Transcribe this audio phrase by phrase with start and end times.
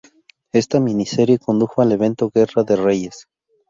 [0.51, 3.27] Esta miniserie condujo al evento Guerra de Reyes.